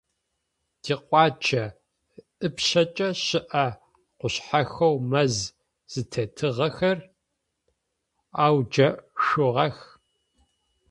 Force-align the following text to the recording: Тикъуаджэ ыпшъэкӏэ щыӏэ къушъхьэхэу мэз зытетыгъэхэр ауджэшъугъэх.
Тикъуаджэ 0.81 1.63
ыпшъэкӏэ 2.45 3.09
щыӏэ 3.23 3.65
къушъхьэхэу 4.19 4.95
мэз 5.09 5.35
зытетыгъэхэр 5.91 6.97
ауджэшъугъэх. 8.43 9.77